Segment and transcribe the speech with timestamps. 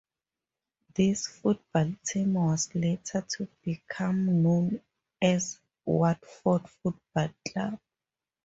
[0.95, 4.81] This football team was later to become known
[5.21, 7.79] as Watford Football Club.